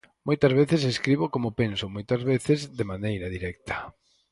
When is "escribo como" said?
0.93-1.55